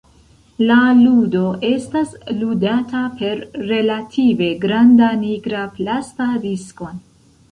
[0.69, 6.99] La ludo estas ludata per relative granda nigra plasta diskon.